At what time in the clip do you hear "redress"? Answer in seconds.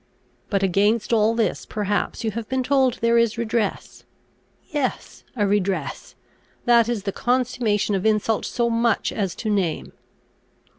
3.37-4.03, 5.45-6.15